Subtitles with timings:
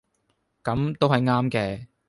[0.63, 1.85] 噉都係啱嘅